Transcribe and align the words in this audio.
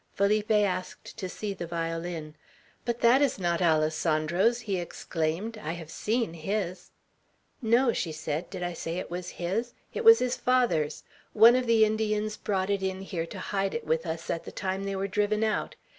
Felipe 0.15 0.49
asked 0.49 1.15
to 1.19 1.29
see 1.29 1.53
the 1.53 1.67
violin. 1.67 2.33
"But 2.85 3.01
that 3.01 3.21
is 3.21 3.37
not 3.37 3.61
Alessandro's," 3.61 4.61
he 4.61 4.79
exclaimed. 4.79 5.59
"I 5.59 5.73
have 5.73 5.91
seen 5.91 6.33
his." 6.33 6.89
"No!" 7.61 7.93
she 7.93 8.11
said. 8.11 8.49
"Did 8.49 8.63
I 8.63 8.73
say 8.73 8.97
it 8.97 9.11
was 9.11 9.29
his? 9.37 9.73
It 9.93 10.03
was 10.03 10.17
his 10.17 10.35
father's. 10.35 11.03
One 11.33 11.55
of 11.55 11.67
the 11.67 11.85
Indians 11.85 12.35
brought 12.35 12.71
it 12.71 12.81
in 12.81 13.01
here 13.01 13.27
to 13.27 13.37
hide 13.53 13.75
it 13.75 13.85
with 13.85 14.07
us 14.07 14.31
at 14.31 14.43
the 14.43 14.51
time 14.51 14.85
they 14.85 14.95
were 14.95 15.07
driven 15.07 15.43
out. 15.43 15.75